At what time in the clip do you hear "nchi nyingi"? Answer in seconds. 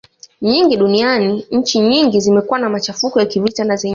1.51-2.21